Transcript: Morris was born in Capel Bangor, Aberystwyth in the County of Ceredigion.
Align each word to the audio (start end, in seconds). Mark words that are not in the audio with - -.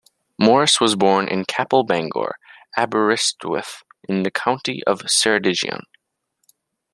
Morris 0.39 0.81
was 0.81 0.95
born 0.95 1.27
in 1.27 1.45
Capel 1.45 1.83
Bangor, 1.83 2.37
Aberystwyth 2.75 3.83
in 4.09 4.23
the 4.23 4.31
County 4.31 4.81
of 4.87 5.01
Ceredigion. 5.03 5.83